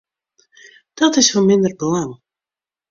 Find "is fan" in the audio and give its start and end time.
1.19-1.45